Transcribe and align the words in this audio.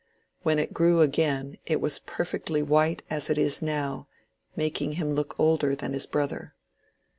When 0.41 0.57
it 0.57 0.73
grew 0.73 1.01
again 1.01 1.59
it 1.67 1.79
was 1.79 1.99
perfectly 1.99 2.63
white 2.63 3.03
as 3.11 3.29
it 3.29 3.37
is 3.37 3.61
now, 3.61 4.07
mak 4.55 4.81
ing 4.81 4.93
him 4.93 5.13
look 5.13 5.39
older 5.39 5.75
than 5.75 5.93
his 5.93 6.07
brother. 6.07 6.55